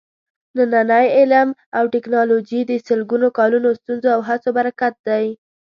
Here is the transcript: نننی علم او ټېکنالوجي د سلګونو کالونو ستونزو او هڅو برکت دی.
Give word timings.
نننی 0.55 1.07
علم 1.19 1.49
او 1.77 1.83
ټېکنالوجي 1.93 2.61
د 2.65 2.71
سلګونو 2.87 3.27
کالونو 3.37 3.69
ستونزو 3.79 4.07
او 4.15 4.21
هڅو 4.29 4.49
برکت 4.57 4.95
دی. 5.07 5.25